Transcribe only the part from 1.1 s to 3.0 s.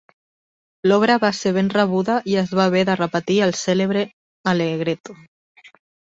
va ser ben rebuda i es va haver de